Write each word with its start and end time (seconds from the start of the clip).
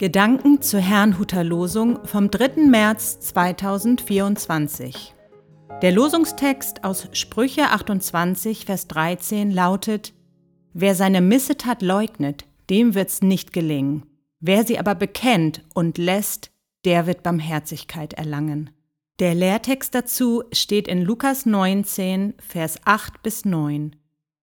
Gedanken 0.00 0.62
zur 0.62 0.80
Herrnhuter 0.80 1.44
Losung 1.44 1.98
vom 2.06 2.30
3. 2.30 2.62
März 2.70 3.20
2024. 3.20 5.14
Der 5.82 5.92
Losungstext 5.92 6.84
aus 6.84 7.08
Sprüche 7.12 7.64
28, 7.64 8.64
Vers 8.64 8.88
13 8.88 9.50
lautet: 9.50 10.14
Wer 10.72 10.94
seine 10.94 11.20
Missetat 11.20 11.82
leugnet, 11.82 12.46
dem 12.70 12.94
wird's 12.94 13.20
nicht 13.20 13.52
gelingen. 13.52 14.06
Wer 14.40 14.64
sie 14.64 14.78
aber 14.78 14.94
bekennt 14.94 15.66
und 15.74 15.98
lässt, 15.98 16.50
der 16.86 17.06
wird 17.06 17.22
Barmherzigkeit 17.22 18.14
erlangen. 18.14 18.70
Der 19.18 19.34
Lehrtext 19.34 19.94
dazu 19.94 20.44
steht 20.50 20.88
in 20.88 21.02
Lukas 21.02 21.44
19, 21.44 22.32
Vers 22.38 22.78
8 22.86 23.22
bis 23.22 23.44
9. 23.44 23.96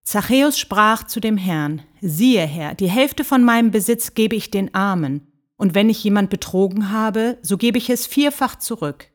Zachäus 0.02 0.58
sprach 0.58 1.04
zu 1.04 1.18
dem 1.18 1.38
Herrn, 1.38 1.80
siehe 2.02 2.46
Herr, 2.46 2.74
die 2.74 2.90
Hälfte 2.90 3.24
von 3.24 3.42
meinem 3.42 3.70
Besitz 3.70 4.12
gebe 4.12 4.36
ich 4.36 4.50
den 4.50 4.74
Armen, 4.74 5.32
und 5.56 5.74
wenn 5.74 5.88
ich 5.88 6.02
jemand 6.04 6.30
betrogen 6.30 6.90
habe, 6.90 7.38
so 7.42 7.56
gebe 7.56 7.78
ich 7.78 7.90
es 7.90 8.06
vierfach 8.06 8.56
zurück. 8.56 9.10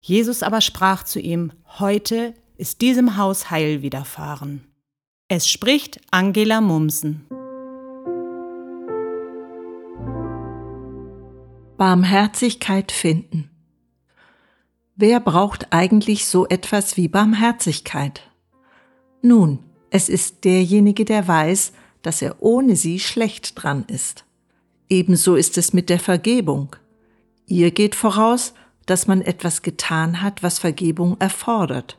Jesus 0.00 0.42
aber 0.42 0.60
sprach 0.60 1.02
zu 1.02 1.20
ihm, 1.20 1.52
heute 1.78 2.34
ist 2.56 2.80
diesem 2.80 3.16
Haus 3.16 3.50
Heil 3.50 3.82
widerfahren. 3.82 4.64
Es 5.28 5.48
spricht 5.48 6.00
Angela 6.10 6.60
Mumsen. 6.60 7.26
Barmherzigkeit 11.76 12.90
finden. 12.90 13.50
Wer 14.96 15.20
braucht 15.20 15.72
eigentlich 15.72 16.26
so 16.26 16.46
etwas 16.48 16.96
wie 16.96 17.06
Barmherzigkeit? 17.06 18.22
Nun, 19.22 19.60
es 19.90 20.08
ist 20.08 20.44
derjenige, 20.44 21.04
der 21.04 21.28
weiß, 21.28 21.72
dass 22.02 22.20
er 22.20 22.42
ohne 22.42 22.74
sie 22.74 22.98
schlecht 22.98 23.62
dran 23.62 23.84
ist. 23.86 24.24
Ebenso 24.90 25.36
ist 25.36 25.58
es 25.58 25.72
mit 25.72 25.90
der 25.90 26.00
Vergebung. 26.00 26.74
Ihr 27.46 27.70
geht 27.70 27.94
voraus, 27.94 28.54
dass 28.86 29.06
man 29.06 29.20
etwas 29.20 29.62
getan 29.62 30.22
hat, 30.22 30.42
was 30.42 30.58
Vergebung 30.58 31.16
erfordert. 31.18 31.98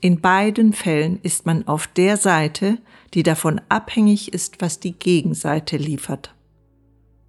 In 0.00 0.20
beiden 0.20 0.72
Fällen 0.72 1.18
ist 1.22 1.46
man 1.46 1.66
auf 1.66 1.86
der 1.86 2.16
Seite, 2.16 2.78
die 3.14 3.22
davon 3.22 3.60
abhängig 3.68 4.32
ist, 4.32 4.60
was 4.60 4.78
die 4.78 4.92
Gegenseite 4.92 5.76
liefert. 5.76 6.34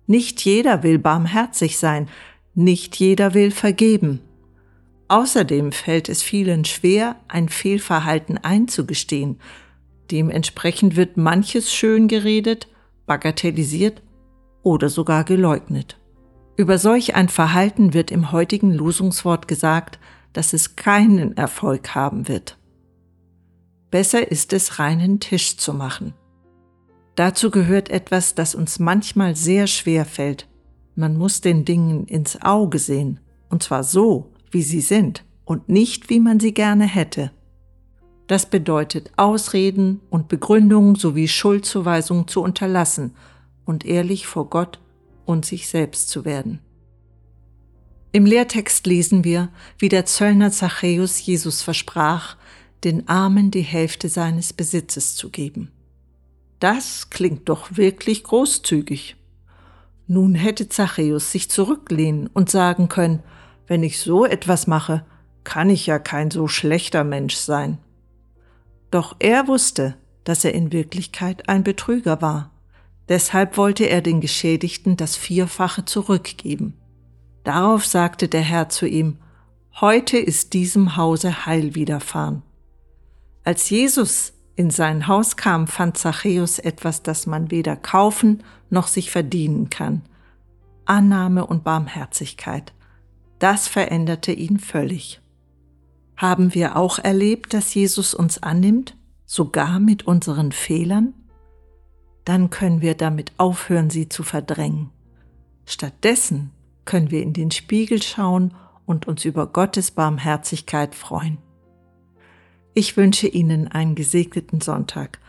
Nicht 0.05 0.42
jeder 0.42 0.83
will 0.83 1.00
barmherzig 1.00 1.77
sein, 1.77 2.09
nicht 2.53 2.95
jeder 2.97 3.33
will 3.33 3.52
vergeben. 3.52 4.20
Außerdem 5.08 5.72
fällt 5.72 6.09
es 6.09 6.22
vielen 6.22 6.66
schwer, 6.66 7.16
ein 7.27 7.47
Fehlverhalten 7.50 8.38
einzugestehen. 8.38 9.39
Dementsprechend 10.11 10.95
wird 10.95 11.17
manches 11.17 11.73
schön 11.73 12.08
geredet, 12.08 12.67
bagatellisiert 13.05 14.02
oder 14.63 14.89
sogar 14.89 15.23
geleugnet. 15.23 15.97
Über 16.55 16.77
solch 16.77 17.15
ein 17.15 17.29
Verhalten 17.29 17.93
wird 17.93 18.11
im 18.11 18.31
heutigen 18.31 18.73
Losungswort 18.73 19.47
gesagt, 19.47 19.99
dass 20.33 20.53
es 20.53 20.75
keinen 20.75 21.38
Erfolg 21.38 21.95
haben 21.95 22.27
wird. 22.27 22.57
Besser 23.91 24.30
ist 24.31 24.53
es, 24.53 24.77
reinen 24.77 25.19
Tisch 25.19 25.57
zu 25.57 25.73
machen. 25.73 26.13
Dazu 27.15 27.49
gehört 27.49 27.89
etwas, 27.89 28.35
das 28.35 28.55
uns 28.55 28.80
manchmal 28.80 29.35
sehr 29.35 29.67
schwer 29.67 30.05
fällt. 30.05 30.47
Man 30.95 31.17
muss 31.17 31.41
den 31.41 31.65
Dingen 31.65 32.05
ins 32.05 32.41
Auge 32.41 32.77
sehen, 32.77 33.19
und 33.49 33.63
zwar 33.63 33.83
so, 33.83 34.31
wie 34.52 34.61
sie 34.61 34.81
sind, 34.81 35.23
und 35.45 35.69
nicht, 35.69 36.09
wie 36.09 36.19
man 36.19 36.39
sie 36.39 36.53
gerne 36.53 36.85
hätte. 36.85 37.31
Das 38.27 38.45
bedeutet 38.45 39.11
Ausreden 39.15 40.02
und 40.09 40.27
Begründungen 40.27 40.95
sowie 40.95 41.27
Schuldzuweisungen 41.27 42.27
zu 42.27 42.41
unterlassen 42.43 43.15
und 43.70 43.86
ehrlich 43.86 44.25
vor 44.25 44.50
Gott 44.50 44.80
und 45.25 45.45
sich 45.45 45.67
selbst 45.67 46.09
zu 46.09 46.25
werden. 46.25 46.59
Im 48.11 48.26
Lehrtext 48.26 48.88
lesen 48.88 49.23
wir, 49.23 49.50
wie 49.78 49.89
der 49.89 50.08
Zöllner 50.08 50.52
Zachäus 50.52 51.23
Jesus 51.23 51.61
versprach, 51.61 52.36
den 52.83 53.08
Armen 53.08 53.52
die 53.52 53.61
Hälfte 53.61 54.10
seines 54.10 54.54
Besitzes 54.54 55.16
zu 55.16 55.30
geben. 55.30 55.71
Das 56.60 57.11
klingt 57.11 57.48
doch 57.48 57.77
wirklich 57.77 58.23
großzügig. 58.23 59.17
Nun 60.08 60.33
hätte 60.33 60.67
Zachäus 60.67 61.32
sich 61.32 61.52
zurücklehnen 61.52 62.26
und 62.26 62.49
sagen 62.49 62.89
können, 62.89 63.22
wenn 63.67 63.83
ich 63.83 63.99
so 63.99 64.26
etwas 64.26 64.66
mache, 64.66 65.05
kann 65.43 65.70
ich 65.70 65.86
ja 65.86 65.99
kein 65.99 66.32
so 66.32 66.48
schlechter 66.48 67.04
Mensch 67.04 67.36
sein. 67.36 67.77
Doch 68.89 69.16
er 69.20 69.48
wusste, 69.48 69.95
dass 70.23 70.43
er 70.43 70.55
in 70.55 70.72
Wirklichkeit 70.72 71.48
ein 71.48 71.64
Betrüger 71.64 72.20
war 72.23 72.49
Deshalb 73.09 73.58
wollte 73.58 73.89
er 73.89 74.02
den 74.02 74.21
Geschädigten 74.21 74.95
das 74.95 75.17
Vierfache 75.17 75.83
zurückgeben. 75.83 76.75
Darauf 77.43 77.86
sagte 77.86 78.27
der 78.27 78.42
Herr 78.42 78.70
zu 78.70 78.87
ihm, 78.87 79.17
Heute 79.81 80.17
ist 80.17 80.53
diesem 80.53 80.95
Hause 80.97 81.45
Heil 81.45 81.73
widerfahren. 81.73 82.43
Als 83.43 83.69
Jesus 83.69 84.33
in 84.55 84.69
sein 84.71 85.08
Haus 85.08 85.37
kam, 85.37 85.67
fand 85.67 85.98
Zachäus 85.98 86.59
etwas, 86.59 87.02
das 87.02 87.25
man 87.25 87.49
weder 87.49 87.75
kaufen 87.75 88.43
noch 88.69 88.87
sich 88.87 89.09
verdienen 89.09 89.69
kann. 89.69 90.02
Annahme 90.86 91.45
und 91.45 91.64
Barmherzigkeit. 91.64 92.73
Das 93.39 93.67
veränderte 93.67 94.31
ihn 94.31 94.59
völlig. 94.59 95.21
Haben 96.17 96.53
wir 96.53 96.75
auch 96.75 96.99
erlebt, 96.99 97.53
dass 97.53 97.73
Jesus 97.73 98.14
uns 98.14 98.43
annimmt, 98.43 98.98
sogar 99.25 99.80
mit 99.80 100.05
unseren 100.05 100.52
Fehlern? 100.52 101.14
Dann 102.25 102.49
können 102.49 102.81
wir 102.81 102.95
damit 102.95 103.31
aufhören, 103.37 103.89
sie 103.89 104.09
zu 104.09 104.23
verdrängen. 104.23 104.91
Stattdessen 105.65 106.52
können 106.85 107.11
wir 107.11 107.21
in 107.21 107.33
den 107.33 107.52
Spiegel 107.52 108.02
schauen 108.02 108.53
und 108.85 109.07
uns 109.07 109.25
über 109.25 109.47
Gottes 109.47 109.91
Barmherzigkeit 109.91 110.95
freuen. 110.95 111.37
Ich 112.73 112.97
wünsche 112.97 113.27
Ihnen 113.27 113.67
einen 113.67 113.95
gesegneten 113.95 114.61
Sonntag 114.61 115.19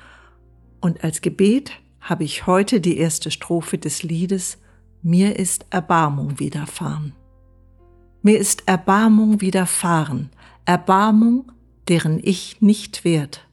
und 0.81 1.05
als 1.05 1.21
Gebet 1.21 1.73
habe 2.01 2.25
ich 2.25 2.47
heute 2.47 2.81
die 2.81 2.97
erste 2.97 3.31
Strophe 3.31 3.79
des 3.79 4.03
Liedes 4.03 4.59
Mir 5.03 5.39
ist 5.39 5.67
Erbarmung 5.71 6.39
widerfahren. 6.39 7.15
Mir 8.23 8.39
ist 8.39 8.67
Erbarmung 8.67 9.41
widerfahren, 9.41 10.31
Erbarmung, 10.65 11.53
deren 11.89 12.21
ich 12.23 12.61
nicht 12.61 13.05
wert. 13.05 13.47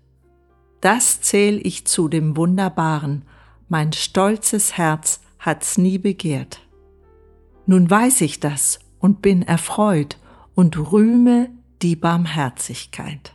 Das 0.81 1.21
zähl 1.21 1.65
ich 1.65 1.85
zu 1.85 2.07
dem 2.07 2.37
Wunderbaren, 2.37 3.23
mein 3.69 3.93
stolzes 3.93 4.77
Herz 4.77 5.21
hat's 5.39 5.77
nie 5.77 5.97
begehrt. 5.97 6.61
Nun 7.65 7.89
weiß 7.89 8.21
ich 8.21 8.39
das 8.39 8.79
und 8.99 9.21
bin 9.21 9.41
erfreut 9.41 10.17
und 10.55 10.91
rühme 10.91 11.49
die 11.81 11.95
Barmherzigkeit. 11.95 13.33